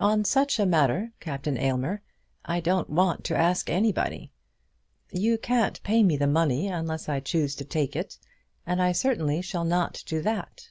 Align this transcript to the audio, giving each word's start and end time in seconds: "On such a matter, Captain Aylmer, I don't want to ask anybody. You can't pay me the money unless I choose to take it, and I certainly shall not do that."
"On 0.00 0.24
such 0.24 0.58
a 0.58 0.64
matter, 0.64 1.12
Captain 1.20 1.58
Aylmer, 1.58 2.00
I 2.46 2.60
don't 2.60 2.88
want 2.88 3.24
to 3.24 3.36
ask 3.36 3.68
anybody. 3.68 4.32
You 5.12 5.36
can't 5.36 5.82
pay 5.82 6.02
me 6.02 6.16
the 6.16 6.26
money 6.26 6.68
unless 6.68 7.10
I 7.10 7.20
choose 7.20 7.54
to 7.56 7.64
take 7.66 7.94
it, 7.94 8.16
and 8.66 8.80
I 8.80 8.92
certainly 8.92 9.42
shall 9.42 9.66
not 9.66 10.02
do 10.06 10.22
that." 10.22 10.70